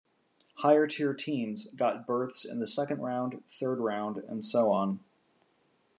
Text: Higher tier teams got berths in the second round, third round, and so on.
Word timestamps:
Higher 0.63 0.87
tier 0.87 1.13
teams 1.13 1.71
got 1.75 2.07
berths 2.07 2.43
in 2.43 2.57
the 2.59 2.65
second 2.65 3.01
round, 3.01 3.43
third 3.47 3.79
round, 3.79 4.17
and 4.17 4.43
so 4.43 4.71
on. 4.71 4.99